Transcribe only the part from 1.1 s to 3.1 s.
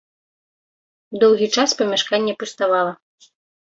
Доўгі час памяшканне пуставала.